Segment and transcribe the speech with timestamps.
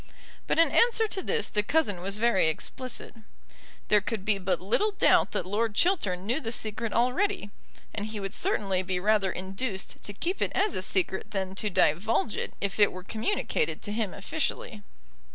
[0.47, 3.13] But in answer to this the cousin was very explicit.
[3.89, 7.51] There could be but little doubt that Lord Chiltern knew the secret already;
[7.93, 11.69] and he would certainly be rather induced to keep it as a secret than to
[11.69, 14.81] divulge it if it were communicated to him officially.